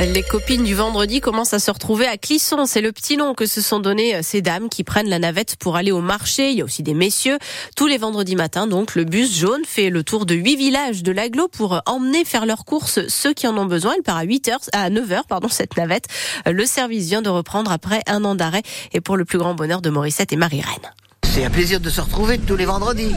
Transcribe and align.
Les 0.00 0.22
copines 0.22 0.64
du 0.64 0.74
vendredi 0.74 1.20
commencent 1.20 1.52
à 1.52 1.58
se 1.58 1.70
retrouver 1.70 2.06
à 2.06 2.16
Clisson. 2.16 2.64
C'est 2.64 2.80
le 2.80 2.90
petit 2.90 3.18
nom 3.18 3.34
que 3.34 3.44
se 3.44 3.60
sont 3.60 3.80
donné 3.80 4.16
euh, 4.16 4.20
ces 4.22 4.40
dames 4.40 4.70
qui 4.70 4.82
prennent 4.82 5.10
la 5.10 5.18
navette 5.18 5.56
pour 5.56 5.76
aller 5.76 5.92
au 5.92 6.00
marché. 6.00 6.52
Il 6.52 6.56
y 6.56 6.62
a 6.62 6.64
aussi 6.64 6.82
des 6.82 6.94
messieurs. 6.94 7.36
Tous 7.76 7.86
les 7.86 7.98
vendredis 7.98 8.34
matins, 8.34 8.66
donc, 8.66 8.94
le 8.94 9.04
bus 9.04 9.38
jaune 9.38 9.62
fait 9.66 9.90
le 9.90 10.02
tour 10.02 10.24
de 10.24 10.34
huit 10.34 10.56
villages 10.56 11.02
de 11.02 11.12
l'aglo 11.12 11.48
pour 11.48 11.82
emmener 11.84 12.24
faire 12.24 12.46
leurs 12.46 12.64
courses 12.64 13.06
ceux 13.08 13.34
qui 13.34 13.46
en 13.46 13.58
ont 13.58 13.66
besoin. 13.66 13.92
Elle 13.94 14.02
part 14.02 14.16
à 14.16 14.22
8 14.22 14.48
heures, 14.48 14.60
à 14.72 14.88
9 14.88 15.12
heures, 15.12 15.26
pardon, 15.26 15.48
cette 15.48 15.76
navette. 15.76 16.06
Le 16.46 16.64
service 16.64 17.06
vient 17.06 17.20
de 17.20 17.28
reprendre 17.28 17.70
après 17.70 18.00
un 18.06 18.24
an 18.24 18.34
d'arrêt 18.34 18.62
et 18.94 19.02
pour 19.02 19.18
le 19.18 19.26
plus 19.26 19.38
grand 19.38 19.52
bonheur 19.52 19.82
de 19.82 19.90
Morissette 19.90 20.32
et 20.32 20.36
Marie-Reine. 20.36 20.90
C'est 21.32 21.44
un 21.44 21.50
plaisir 21.50 21.78
de 21.80 21.88
se 21.90 22.00
retrouver 22.00 22.38
tous 22.38 22.56
les 22.56 22.64
vendredis. 22.64 23.14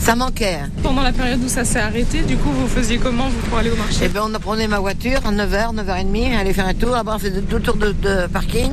Ça 0.00 0.16
manquait. 0.16 0.58
hein. 0.64 0.68
Pendant 0.82 1.02
la 1.02 1.12
période 1.12 1.40
où 1.44 1.48
ça 1.48 1.64
s'est 1.64 1.78
arrêté, 1.80 2.22
du 2.22 2.36
coup, 2.36 2.50
vous 2.50 2.66
faisiez 2.66 2.98
comment 2.98 3.28
vous 3.28 3.38
pour 3.48 3.58
aller 3.58 3.70
au 3.70 3.76
marché? 3.76 4.00
Eh 4.02 4.08
bien, 4.08 4.22
on 4.26 4.34
a 4.34 4.38
prenait 4.40 4.66
ma 4.66 4.80
voiture 4.80 5.20
à 5.24 5.30
9h, 5.30 5.74
9h30, 5.74 6.36
aller 6.36 6.52
faire 6.52 6.66
un 6.66 6.74
tour. 6.74 6.94
Après, 6.96 7.14
on 7.14 7.18
fait 7.18 7.30
deux 7.30 7.60
tours 7.60 7.76
de, 7.76 7.92
de 7.92 8.26
parking. 8.32 8.70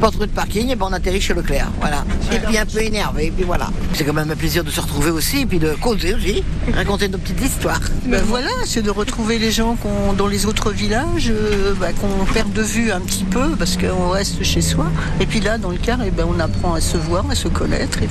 Pas 0.00 0.10
trop 0.10 0.26
de 0.26 0.32
parking, 0.32 0.68
et 0.70 0.74
ben 0.74 0.86
on 0.90 0.92
atterrit 0.92 1.20
chez 1.20 1.32
Leclerc. 1.32 1.68
Voilà. 1.78 2.04
Et 2.32 2.38
puis 2.40 2.58
un 2.58 2.66
peu 2.66 2.82
énervé, 2.82 3.26
et 3.26 3.30
puis 3.30 3.44
voilà. 3.44 3.70
C'est 3.94 4.02
quand 4.02 4.12
même 4.12 4.28
un 4.32 4.34
plaisir 4.34 4.64
de 4.64 4.70
se 4.70 4.80
retrouver 4.80 5.10
aussi, 5.12 5.42
et 5.42 5.46
puis 5.46 5.60
de 5.60 5.74
causer 5.80 6.12
aussi, 6.14 6.42
raconter 6.74 7.06
nos 7.08 7.18
petites 7.18 7.40
histoires. 7.40 7.80
Ben 8.06 8.20
voilà, 8.26 8.48
c'est 8.64 8.82
de 8.82 8.90
retrouver 8.90 9.38
les 9.38 9.52
gens 9.52 9.76
qu'on, 9.76 10.12
dans 10.12 10.26
les 10.26 10.44
autres 10.44 10.72
villages, 10.72 11.30
euh, 11.30 11.72
bah, 11.78 11.92
qu'on 11.92 12.24
perd 12.32 12.52
de 12.52 12.62
vue 12.62 12.90
un 12.90 12.98
petit 12.98 13.22
peu 13.22 13.50
parce 13.56 13.76
qu'on 13.76 14.08
reste 14.08 14.42
chez 14.42 14.60
soi. 14.60 14.86
Et 15.20 15.26
puis 15.26 15.38
là, 15.38 15.56
dans 15.56 15.70
le 15.70 15.76
car, 15.78 16.00
eh 16.04 16.10
ben, 16.10 16.26
on 16.28 16.40
apprend 16.40 16.74
à 16.74 16.80
se 16.80 16.96
voir, 16.96 17.24
à 17.30 17.36
se 17.36 17.46
connaître. 17.46 18.02
Et 18.02 18.08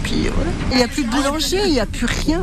Il 0.71 0.77
n'y 0.77 0.83
a 0.83 0.87
plus 0.87 1.03
de 1.03 1.09
boulanger, 1.09 1.59
il 1.65 1.71
n'y 1.73 1.79
a 1.79 1.85
plus 1.85 2.05
rien. 2.05 2.41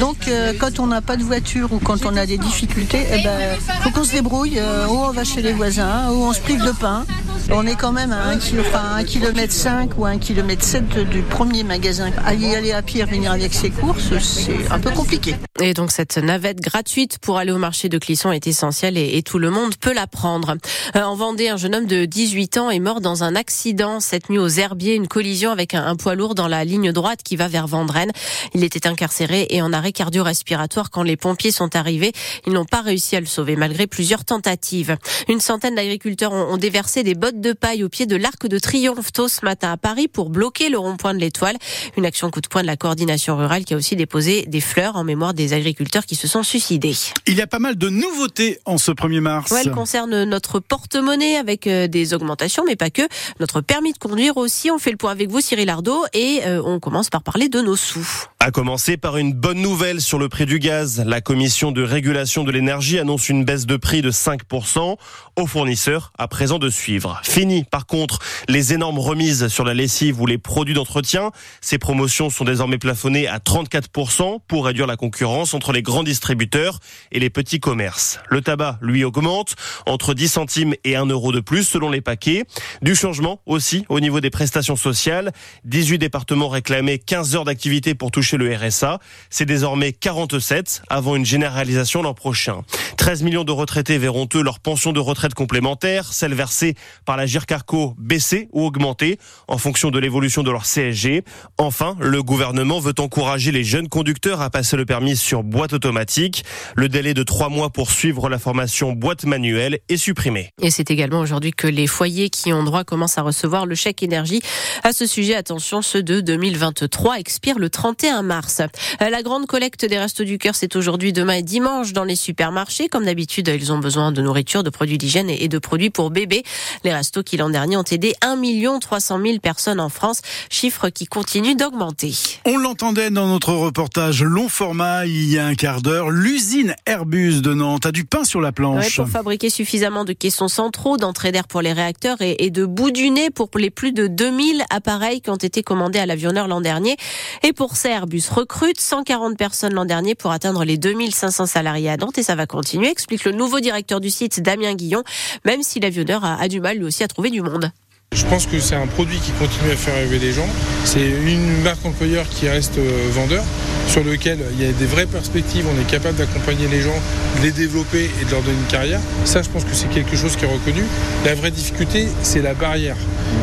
Donc 0.00 0.28
euh, 0.28 0.52
quand 0.58 0.78
on 0.80 0.86
n'a 0.86 1.00
pas 1.00 1.16
de 1.16 1.22
voiture 1.22 1.72
ou 1.72 1.78
quand 1.78 2.04
on 2.06 2.16
a 2.16 2.26
des 2.26 2.38
difficultés, 2.38 3.06
eh 3.12 3.22
ben, 3.22 3.56
faut 3.82 3.90
qu'on 3.90 4.04
se 4.04 4.12
débrouille. 4.12 4.58
euh, 4.58 4.86
ou 4.88 4.96
on 4.96 5.10
va 5.10 5.24
chez 5.24 5.42
les 5.42 5.52
voisins, 5.52 6.10
ou 6.10 6.24
on 6.24 6.32
se 6.32 6.40
prive 6.40 6.62
de 6.64 6.70
pain. 6.72 7.04
On 7.50 7.66
est 7.66 7.76
quand 7.76 7.92
même 7.92 8.10
à 8.12 8.28
1 8.28 8.38
km, 8.38 8.68
enfin, 8.68 8.96
1 8.96 9.04
km 9.04 9.52
5 9.52 9.98
ou 9.98 10.06
1 10.06 10.18
km 10.18 10.62
7 10.62 11.10
du 11.10 11.20
premier 11.20 11.62
magasin. 11.62 12.10
Aller 12.24 12.54
aller 12.54 12.72
à 12.72 12.80
pied, 12.80 13.04
revenir 13.04 13.32
avec 13.32 13.52
ses 13.52 13.70
courses, 13.70 14.18
c'est 14.18 14.70
un 14.70 14.78
peu 14.80 14.90
compliqué. 14.90 15.34
Et 15.60 15.74
donc 15.74 15.90
cette 15.92 16.16
navette 16.16 16.60
gratuite 16.60 17.18
pour 17.18 17.38
aller 17.38 17.52
au 17.52 17.58
marché 17.58 17.88
de 17.88 17.98
Clisson 17.98 18.32
est 18.32 18.46
essentielle 18.46 18.96
et, 18.96 19.22
tout 19.22 19.38
le 19.38 19.50
monde 19.50 19.76
peut 19.76 19.92
la 19.92 20.06
prendre. 20.06 20.56
Euh, 20.96 21.02
en 21.02 21.14
Vendée, 21.14 21.48
un 21.48 21.56
jeune 21.56 21.74
homme 21.74 21.86
de 21.86 22.04
18 22.04 22.58
ans 22.58 22.70
est 22.70 22.80
mort 22.80 23.00
dans 23.00 23.24
un 23.24 23.36
accident 23.36 24.00
cette 24.00 24.28
nuit 24.28 24.38
aux 24.38 24.48
Herbiers, 24.48 24.94
une 24.94 25.08
collision 25.08 25.50
avec 25.50 25.74
un, 25.74 25.96
poids 25.96 26.14
lourd 26.14 26.34
dans 26.34 26.48
la 26.48 26.64
ligne 26.64 26.92
droite 26.92 27.20
qui 27.22 27.36
va 27.36 27.48
vers 27.48 27.66
Vendrennes. 27.66 28.12
Il 28.54 28.64
était 28.64 28.86
incarcéré 28.86 29.46
et 29.50 29.62
en 29.62 29.72
arrêt 29.72 29.92
cardio-respiratoire 29.92 30.90
quand 30.90 31.02
les 31.02 31.16
pompiers 31.16 31.52
sont 31.52 31.76
arrivés. 31.76 32.12
Ils 32.46 32.52
n'ont 32.52 32.64
pas 32.64 32.80
réussi 32.80 33.16
à 33.16 33.20
le 33.20 33.26
sauver 33.26 33.56
malgré 33.56 33.86
plusieurs 33.86 34.24
tentatives. 34.24 34.96
Une 35.28 35.40
centaine 35.40 35.74
d'agriculteurs 35.74 36.32
ont 36.32 36.56
déversé 36.56 37.02
des 37.02 37.14
bottes 37.14 37.33
de 37.40 37.52
paille 37.52 37.84
au 37.84 37.88
pied 37.88 38.06
de 38.06 38.16
l'arc 38.16 38.46
de 38.46 38.58
triomphe 38.58 39.12
tôt 39.12 39.28
ce 39.28 39.44
matin 39.44 39.72
à 39.72 39.76
Paris 39.76 40.08
pour 40.08 40.30
bloquer 40.30 40.68
le 40.68 40.78
rond-point 40.78 41.14
de 41.14 41.18
l'étoile. 41.18 41.56
Une 41.96 42.06
action 42.06 42.30
coup 42.30 42.40
de 42.40 42.48
poing 42.48 42.62
de 42.62 42.66
la 42.66 42.76
coordination 42.76 43.36
rurale 43.36 43.64
qui 43.64 43.74
a 43.74 43.76
aussi 43.76 43.96
déposé 43.96 44.44
des 44.46 44.60
fleurs 44.60 44.96
en 44.96 45.04
mémoire 45.04 45.34
des 45.34 45.52
agriculteurs 45.52 46.06
qui 46.06 46.14
se 46.14 46.28
sont 46.28 46.42
suicidés. 46.42 46.94
Il 47.26 47.34
y 47.34 47.42
a 47.42 47.46
pas 47.46 47.58
mal 47.58 47.76
de 47.76 47.88
nouveautés 47.88 48.58
en 48.64 48.78
ce 48.78 48.92
1er 48.92 49.20
mars. 49.20 49.50
Ouais, 49.50 49.62
elle 49.64 49.72
concerne 49.72 50.24
notre 50.24 50.60
porte-monnaie 50.60 51.36
avec 51.36 51.66
euh, 51.66 51.88
des 51.88 52.14
augmentations, 52.14 52.64
mais 52.66 52.76
pas 52.76 52.90
que. 52.90 53.02
Notre 53.40 53.60
permis 53.60 53.92
de 53.92 53.98
conduire 53.98 54.36
aussi. 54.36 54.70
On 54.70 54.78
fait 54.78 54.90
le 54.90 54.96
point 54.96 55.10
avec 55.10 55.30
vous, 55.30 55.40
Cyril 55.40 55.68
Ardo, 55.68 56.04
et 56.12 56.40
euh, 56.44 56.62
on 56.64 56.80
commence 56.80 57.10
par 57.10 57.22
parler 57.22 57.48
de 57.48 57.60
nos 57.60 57.76
sous. 57.76 58.06
À 58.40 58.50
commencer 58.50 58.96
par 58.96 59.16
une 59.16 59.32
bonne 59.32 59.60
nouvelle 59.60 60.00
sur 60.00 60.18
le 60.18 60.28
prix 60.28 60.46
du 60.46 60.58
gaz. 60.58 61.02
La 61.04 61.20
commission 61.20 61.72
de 61.72 61.82
régulation 61.82 62.44
de 62.44 62.50
l'énergie 62.50 62.98
annonce 62.98 63.28
une 63.28 63.44
baisse 63.44 63.66
de 63.66 63.76
prix 63.76 64.02
de 64.02 64.10
5% 64.10 64.96
aux 65.36 65.46
fournisseurs 65.46 66.12
à 66.18 66.28
présent 66.28 66.58
de 66.58 66.68
suivre. 66.68 67.20
Fini 67.24 67.64
par 67.64 67.86
contre 67.86 68.18
les 68.48 68.72
énormes 68.74 68.98
remises 68.98 69.48
sur 69.48 69.64
la 69.64 69.74
lessive 69.74 70.20
ou 70.20 70.26
les 70.26 70.38
produits 70.38 70.74
d'entretien. 70.74 71.32
Ces 71.60 71.78
promotions 71.78 72.30
sont 72.30 72.44
désormais 72.44 72.78
plafonnées 72.78 73.26
à 73.26 73.38
34% 73.38 74.38
pour 74.46 74.66
réduire 74.66 74.86
la 74.86 74.96
concurrence 74.96 75.54
entre 75.54 75.72
les 75.72 75.82
grands 75.82 76.02
distributeurs 76.02 76.78
et 77.10 77.18
les 77.18 77.30
petits 77.30 77.60
commerces. 77.60 78.20
Le 78.28 78.40
tabac, 78.40 78.78
lui, 78.80 79.04
augmente 79.04 79.56
entre 79.86 80.14
10 80.14 80.28
centimes 80.28 80.74
et 80.84 80.96
1 80.96 81.06
euro 81.06 81.32
de 81.32 81.40
plus 81.40 81.64
selon 81.64 81.90
les 81.90 82.00
paquets. 82.00 82.44
Du 82.82 82.94
changement 82.94 83.40
aussi 83.46 83.84
au 83.88 84.00
niveau 84.00 84.20
des 84.20 84.30
prestations 84.30 84.76
sociales. 84.76 85.32
18 85.64 85.98
départements 85.98 86.48
réclamaient 86.48 86.98
15 86.98 87.36
heures 87.36 87.44
d'activité 87.44 87.94
pour 87.94 88.10
toucher 88.10 88.36
le 88.36 88.54
RSA. 88.54 88.98
C'est 89.30 89.46
désormais 89.46 89.92
47 89.92 90.82
avant 90.88 91.16
une 91.16 91.24
généralisation 91.24 92.02
l'an 92.02 92.14
prochain. 92.14 92.62
13 92.96 93.22
millions 93.22 93.44
de 93.44 93.52
retraités 93.52 93.98
verront 93.98 94.28
eux 94.34 94.42
leur 94.42 94.60
pension 94.60 94.92
de 94.92 95.00
retraite 95.00 95.34
complémentaire, 95.34 96.12
celle 96.12 96.34
versée 96.34 96.74
par 97.04 97.13
la 97.16 97.26
GIRCARCO 97.26 97.94
baisser 97.98 98.48
ou 98.52 98.64
augmenter 98.64 99.18
en 99.48 99.58
fonction 99.58 99.90
de 99.90 99.98
l'évolution 99.98 100.42
de 100.42 100.50
leur 100.50 100.64
CSG. 100.64 101.22
Enfin, 101.58 101.96
le 102.00 102.22
gouvernement 102.22 102.80
veut 102.80 102.94
encourager 102.98 103.52
les 103.52 103.64
jeunes 103.64 103.88
conducteurs 103.88 104.40
à 104.40 104.50
passer 104.50 104.76
le 104.76 104.86
permis 104.86 105.16
sur 105.16 105.42
boîte 105.42 105.72
automatique. 105.72 106.44
Le 106.76 106.88
délai 106.88 107.14
de 107.14 107.22
trois 107.22 107.48
mois 107.48 107.70
pour 107.70 107.90
suivre 107.90 108.28
la 108.28 108.38
formation 108.38 108.92
boîte 108.92 109.24
manuelle 109.24 109.78
est 109.88 109.96
supprimé. 109.96 110.50
Et 110.60 110.70
c'est 110.70 110.90
également 110.90 111.20
aujourd'hui 111.20 111.52
que 111.52 111.66
les 111.66 111.86
foyers 111.86 112.30
qui 112.30 112.52
ont 112.52 112.62
droit 112.62 112.84
commencent 112.84 113.18
à 113.18 113.22
recevoir 113.22 113.66
le 113.66 113.74
chèque 113.74 114.02
énergie. 114.02 114.40
À 114.82 114.92
ce 114.92 115.06
sujet, 115.06 115.34
attention, 115.34 115.82
ceux 115.82 116.02
de 116.02 116.20
2023 116.20 117.18
expirent 117.18 117.58
le 117.58 117.70
31 117.70 118.22
mars. 118.22 118.62
La 119.00 119.22
grande 119.22 119.46
collecte 119.46 119.84
des 119.84 119.98
Restos 119.98 120.24
du 120.24 120.38
Cœur, 120.38 120.54
c'est 120.54 120.76
aujourd'hui, 120.76 121.12
demain 121.12 121.34
et 121.34 121.42
dimanche 121.42 121.92
dans 121.92 122.04
les 122.04 122.16
supermarchés. 122.16 122.88
Comme 122.88 123.04
d'habitude, 123.04 123.48
ils 123.48 123.72
ont 123.72 123.78
besoin 123.78 124.12
de 124.12 124.22
nourriture, 124.22 124.62
de 124.62 124.70
produits 124.70 124.98
d'hygiène 124.98 125.30
et 125.30 125.48
de 125.48 125.58
produits 125.58 125.90
pour 125.90 126.10
bébés. 126.10 126.42
Les 126.84 126.92
restos 127.04 127.22
qui 127.22 127.36
l'an 127.36 127.50
dernier 127.50 127.76
ont 127.76 127.82
aidé 127.84 128.14
1 128.22 128.78
300 128.80 129.20
000 129.22 129.38
personnes 129.38 129.78
en 129.78 129.90
France, 129.90 130.20
chiffre 130.50 130.88
qui 130.88 131.04
continue 131.06 131.54
d'augmenter. 131.54 132.14
On 132.46 132.56
l'entendait 132.56 133.10
dans 133.10 133.26
notre 133.28 133.52
reportage 133.52 134.22
long 134.22 134.48
format 134.48 135.04
il 135.04 135.30
y 135.30 135.38
a 135.38 135.44
un 135.44 135.54
quart 135.54 135.82
d'heure. 135.82 136.10
L'usine 136.10 136.74
Airbus 136.86 137.42
de 137.42 137.52
Nantes 137.52 137.84
a 137.84 137.92
du 137.92 138.04
pain 138.06 138.24
sur 138.24 138.40
la 138.40 138.48
Ouais, 138.48 138.52
planche. 138.52 138.96
pour 138.96 139.08
fabriquer 139.08 139.50
suffisamment 139.50 140.04
de 140.06 140.12
caissons 140.14 140.48
centraux, 140.48 140.96
d'entrée 140.96 141.30
d'air 141.32 141.46
pour 141.46 141.60
les 141.60 141.72
réacteurs 141.74 142.22
et, 142.22 142.36
et 142.44 142.50
de 142.50 142.64
bout 142.64 142.90
du 142.90 143.10
nez 143.10 143.28
pour 143.30 143.50
les 143.56 143.70
plus 143.70 143.92
de 143.92 144.06
2000 144.06 144.64
appareils 144.70 145.20
qui 145.20 145.28
ont 145.30 145.36
été 145.36 145.62
commandés 145.62 145.98
à 145.98 146.06
l'avionneur 146.06 146.46
l'an 146.48 146.60
dernier. 146.62 146.96
Et 147.42 147.52
pour 147.52 147.76
ça, 147.76 147.90
Airbus 147.90 148.22
recrute 148.30 148.80
140 148.80 149.36
personnes 149.36 149.74
l'an 149.74 149.84
dernier 149.84 150.14
pour 150.14 150.30
atteindre 150.30 150.64
les 150.64 150.78
2500 150.78 151.46
salariés 151.46 151.90
à 151.90 151.96
Nantes 151.98 152.16
et 152.16 152.22
ça 152.22 152.34
va 152.36 152.46
continuer, 152.46 152.88
explique 152.88 153.24
le 153.24 153.32
nouveau 153.32 153.60
directeur 153.60 154.00
du 154.00 154.08
site, 154.10 154.40
Damien 154.40 154.74
Guillon, 154.74 155.02
même 155.44 155.62
si 155.62 155.80
l'avionneur 155.80 156.24
a, 156.24 156.36
a 156.40 156.48
du 156.48 156.60
mal 156.60 156.78
lui 156.78 156.84
aussi 156.84 156.93
à 157.02 157.08
trouver 157.08 157.30
du 157.30 157.40
monde. 157.40 157.72
Je 158.14 158.24
pense 158.26 158.46
que 158.46 158.60
c'est 158.60 158.76
un 158.76 158.86
produit 158.86 159.18
qui 159.18 159.32
continue 159.32 159.72
à 159.72 159.76
faire 159.76 159.94
rêver 159.94 160.18
les 160.18 160.32
gens. 160.32 160.46
C'est 160.84 161.04
une 161.04 161.62
marque 161.62 161.84
employeur 161.84 162.28
qui 162.28 162.48
reste 162.48 162.78
euh, 162.78 163.08
vendeur, 163.10 163.44
sur 163.88 164.04
lequel 164.04 164.38
il 164.52 164.64
y 164.64 164.68
a 164.68 164.72
des 164.72 164.86
vraies 164.86 165.06
perspectives. 165.06 165.66
On 165.66 165.80
est 165.80 165.90
capable 165.90 166.16
d'accompagner 166.16 166.68
les 166.68 166.80
gens, 166.80 166.94
de 167.38 167.42
les 167.42 167.50
développer 167.50 168.10
et 168.20 168.24
de 168.24 168.30
leur 168.30 168.42
donner 168.42 168.56
une 168.56 168.70
carrière. 168.70 169.00
Ça, 169.24 169.42
je 169.42 169.48
pense 169.48 169.64
que 169.64 169.74
c'est 169.74 169.90
quelque 169.90 170.16
chose 170.16 170.36
qui 170.36 170.44
est 170.44 170.48
reconnu. 170.52 170.82
La 171.24 171.34
vraie 171.34 171.50
difficulté, 171.50 172.06
c'est 172.22 172.40
la 172.40 172.54
barrière. 172.54 172.96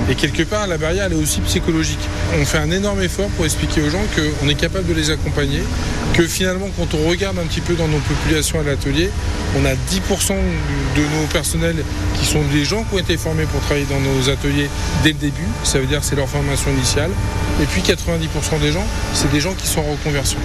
Et 0.09 0.15
quelque 0.15 0.43
part, 0.43 0.67
la 0.67 0.77
barrière, 0.77 1.05
elle 1.05 1.13
est 1.13 1.21
aussi 1.21 1.41
psychologique. 1.41 1.99
On 2.39 2.45
fait 2.45 2.57
un 2.57 2.71
énorme 2.71 3.01
effort 3.01 3.27
pour 3.29 3.45
expliquer 3.45 3.81
aux 3.81 3.89
gens 3.89 4.03
qu'on 4.15 4.49
est 4.49 4.55
capable 4.55 4.87
de 4.87 4.93
les 4.93 5.09
accompagner, 5.09 5.61
que 6.13 6.23
finalement, 6.23 6.67
quand 6.77 6.93
on 6.93 7.09
regarde 7.09 7.37
un 7.39 7.45
petit 7.45 7.61
peu 7.61 7.75
dans 7.75 7.87
nos 7.87 7.99
populations 7.99 8.59
à 8.59 8.63
l'atelier, 8.63 9.09
on 9.57 9.65
a 9.65 9.73
10% 9.73 10.33
de 10.95 11.01
nos 11.01 11.27
personnels 11.31 11.83
qui 12.19 12.25
sont 12.25 12.41
des 12.53 12.65
gens 12.65 12.83
qui 12.83 12.95
ont 12.95 12.99
été 12.99 13.17
formés 13.17 13.45
pour 13.45 13.61
travailler 13.61 13.87
dans 13.89 13.99
nos 13.99 14.29
ateliers 14.29 14.50
dès 15.03 15.09
le 15.09 15.17
début. 15.17 15.47
Ça 15.63 15.79
veut 15.79 15.87
dire 15.87 16.03
c'est 16.03 16.15
leur 16.15 16.27
formation 16.27 16.71
initiale. 16.71 17.11
Et 17.61 17.65
puis 17.65 17.81
90% 17.81 18.59
des 18.59 18.71
gens, 18.71 18.85
c'est 19.13 19.31
des 19.31 19.39
gens 19.39 19.53
qui 19.53 19.67
sont 19.67 19.81
en 19.81 19.91
reconversion. 19.91 20.39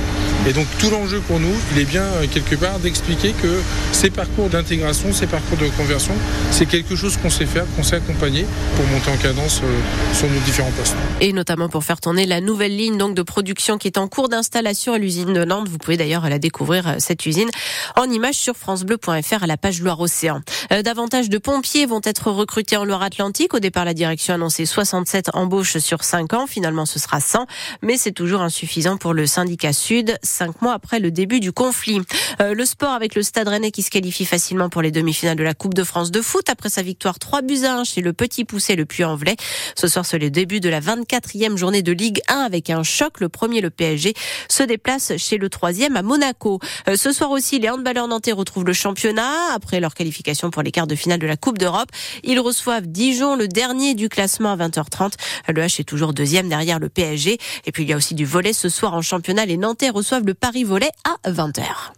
Et 0.46 0.52
donc 0.52 0.66
tout 0.78 0.90
l'enjeu 0.90 1.20
pour 1.20 1.40
nous, 1.40 1.54
il 1.72 1.80
est 1.80 1.84
bien 1.84 2.02
euh, 2.02 2.26
quelque 2.30 2.54
part 2.54 2.78
d'expliquer 2.78 3.32
que 3.32 3.60
ces 3.92 4.10
parcours 4.10 4.48
d'intégration, 4.48 5.12
ces 5.12 5.26
parcours 5.26 5.56
de 5.58 5.64
reconversion, 5.64 6.14
c'est 6.50 6.66
quelque 6.66 6.94
chose 6.94 7.16
qu'on 7.16 7.30
sait 7.30 7.46
faire, 7.46 7.64
qu'on 7.74 7.82
sait 7.82 7.96
accompagner 7.96 8.46
pour 8.76 8.86
monter 8.86 9.10
en 9.10 9.16
cadence 9.16 9.60
euh, 9.64 10.14
sur 10.14 10.28
nos 10.28 10.38
différents 10.40 10.70
postes. 10.72 10.94
Et 11.20 11.32
notamment 11.32 11.68
pour 11.68 11.82
faire 11.82 12.00
tourner 12.00 12.26
la 12.26 12.40
nouvelle 12.40 12.76
ligne 12.76 12.96
donc 12.96 13.14
de 13.14 13.22
production 13.22 13.76
qui 13.78 13.88
est 13.88 13.98
en 13.98 14.06
cours 14.06 14.28
d'installation 14.28 14.92
à 14.92 14.98
l'usine 14.98 15.32
de 15.32 15.44
Nantes. 15.44 15.68
Vous 15.68 15.78
pouvez 15.78 15.96
d'ailleurs 15.96 16.28
la 16.28 16.38
découvrir, 16.38 16.86
euh, 16.86 16.94
cette 16.98 17.26
usine, 17.26 17.48
en 17.96 18.04
image 18.04 18.34
sur 18.34 18.56
francebleu.fr 18.56 19.42
à 19.42 19.46
la 19.46 19.56
page 19.56 19.80
Loire-Océan. 19.80 20.42
Davantage 20.84 21.28
de 21.28 21.38
pompiers 21.38 21.86
vont 21.86 22.00
être 22.04 22.30
recrutés 22.30 22.76
en 22.76 22.84
Loire-Atlantique. 22.84 23.54
Au 23.54 23.58
départ, 23.58 23.84
la 23.84 23.94
direction 23.96 24.34
a 24.34 24.36
annoncé 24.36 24.66
67 24.66 25.30
embauches 25.34 25.78
sur 25.78 26.04
5 26.04 26.32
ans. 26.34 26.46
Finalement, 26.46 26.86
ce 26.86 26.98
sera 26.98 27.20
100, 27.20 27.46
mais 27.82 27.96
c'est 27.96 28.12
toujours 28.12 28.42
insuffisant 28.42 28.96
pour 28.96 29.12
le 29.12 29.26
syndicat 29.26 29.72
Sud, 29.72 30.16
5 30.22 30.62
mois 30.62 30.74
après 30.74 31.00
le 31.00 31.10
début 31.10 31.40
du 31.40 31.52
conflit. 31.52 32.00
Euh, 32.40 32.54
le 32.54 32.64
sport 32.64 32.92
avec 32.92 33.14
le 33.14 33.22
Stade 33.22 33.48
Rennais 33.48 33.72
qui 33.72 33.82
se 33.82 33.90
qualifie 33.90 34.24
facilement 34.24 34.68
pour 34.68 34.82
les 34.82 34.90
demi-finales 34.90 35.36
de 35.36 35.42
la 35.42 35.54
Coupe 35.54 35.74
de 35.74 35.82
France 35.84 36.10
de 36.10 36.20
foot 36.20 36.48
après 36.48 36.68
sa 36.68 36.82
victoire 36.82 37.18
3 37.18 37.42
buts 37.42 37.64
à 37.64 37.78
1 37.78 37.84
chez 37.84 38.02
le 38.02 38.12
Petit 38.12 38.44
Poussé, 38.44 38.76
le 38.76 38.84
Puy-en-Velay. 38.84 39.36
Ce 39.74 39.88
soir, 39.88 40.06
c'est 40.06 40.18
le 40.18 40.30
début 40.30 40.60
de 40.60 40.68
la 40.68 40.80
24e 40.80 41.56
journée 41.56 41.82
de 41.82 41.92
Ligue 41.92 42.20
1 42.28 42.36
avec 42.36 42.70
un 42.70 42.82
choc. 42.82 43.20
Le 43.20 43.28
premier, 43.28 43.60
le 43.60 43.70
PSG, 43.70 44.14
se 44.48 44.62
déplace 44.62 45.16
chez 45.16 45.38
le 45.38 45.48
troisième 45.48 45.96
à 45.96 46.02
Monaco. 46.02 46.60
Euh, 46.88 46.96
ce 46.96 47.12
soir 47.12 47.30
aussi, 47.30 47.58
les 47.58 47.70
handballeurs 47.70 48.08
nantais 48.08 48.32
retrouvent 48.32 48.66
le 48.66 48.72
championnat 48.72 49.54
après 49.54 49.80
leur 49.80 49.94
qualification 49.94 50.50
pour 50.50 50.62
les 50.62 50.70
quarts 50.70 50.86
de 50.86 50.94
finale 50.94 51.18
de 51.18 51.26
la 51.26 51.36
Coupe 51.36 51.58
d'Europe. 51.58 51.88
Ils 52.22 52.40
reçoivent 52.40 52.86
Dijon, 52.86 53.36
le 53.36 53.48
du 53.94 54.08
classement 54.08 54.52
à 54.52 54.56
20h30. 54.56 55.12
Le 55.48 55.62
H 55.62 55.80
est 55.80 55.84
toujours 55.84 56.12
deuxième 56.12 56.48
derrière 56.48 56.78
le 56.78 56.88
PSG. 56.88 57.38
Et 57.64 57.72
puis 57.72 57.84
il 57.84 57.88
y 57.88 57.92
a 57.92 57.96
aussi 57.96 58.14
du 58.14 58.24
volet 58.24 58.52
ce 58.52 58.68
soir 58.68 58.94
en 58.94 59.02
championnat. 59.02 59.46
Les 59.46 59.56
Nantais 59.56 59.90
reçoivent 59.90 60.26
le 60.26 60.34
Paris 60.34 60.64
Volet 60.64 60.90
à 61.04 61.30
20h. 61.30 61.92